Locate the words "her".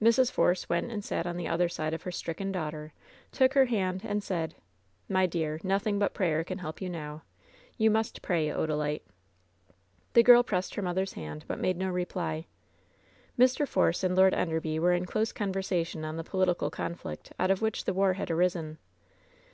2.04-2.12, 3.54-3.64, 10.76-10.82